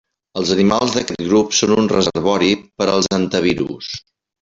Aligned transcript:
Els 0.39 0.53
animals 0.55 0.95
d'aquest 0.95 1.21
grup 1.27 1.55
són 1.59 1.75
un 1.77 1.93
reservori 1.95 2.53
per 2.77 2.91
als 2.97 3.15
hantavirus. 3.23 3.97